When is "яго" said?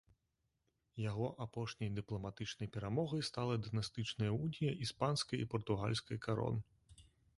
1.01-1.27